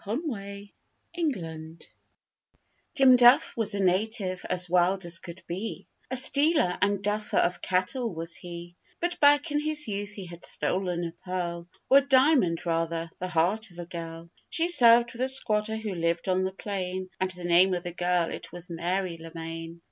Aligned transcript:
_MARY 0.25 0.73
LEMAINE 1.15 1.79
Jim 2.95 3.15
Duff 3.17 3.55
was 3.55 3.75
a 3.75 3.79
'native,' 3.79 4.43
as 4.49 4.67
wild 4.67 5.05
as 5.05 5.19
could 5.19 5.43
be; 5.45 5.85
A 6.09 6.17
stealer 6.17 6.75
and 6.81 7.03
duffer 7.03 7.37
of 7.37 7.61
cattle 7.61 8.11
was 8.11 8.35
he, 8.37 8.75
But 8.99 9.19
back 9.19 9.51
in 9.51 9.59
his 9.59 9.87
youth 9.87 10.13
he 10.13 10.25
had 10.25 10.43
stolen 10.43 11.03
a 11.03 11.11
pearl 11.23 11.69
Or 11.87 11.99
a 11.99 12.01
diamond 12.01 12.65
rather 12.65 13.11
the 13.19 13.27
heart 13.27 13.69
of 13.69 13.77
a 13.77 13.85
girl; 13.85 14.31
She 14.49 14.69
served 14.69 15.13
with 15.13 15.21
a 15.21 15.29
squatter 15.29 15.75
who 15.77 15.93
lived 15.93 16.27
on 16.27 16.45
the 16.45 16.51
plain, 16.53 17.11
And 17.19 17.29
the 17.29 17.43
name 17.43 17.75
of 17.75 17.83
the 17.83 17.93
girl 17.93 18.31
it 18.31 18.51
was 18.51 18.71
Mary 18.71 19.19
Lemaine. 19.19 19.79